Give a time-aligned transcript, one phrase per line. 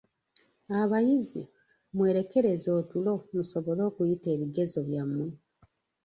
[0.81, 1.41] Abayizi,
[1.95, 5.27] mwerekereze otulo musobole okuyita ebigezo byammwe..